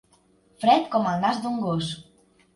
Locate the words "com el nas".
0.95-1.43